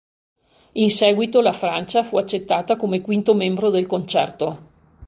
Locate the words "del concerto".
3.69-4.69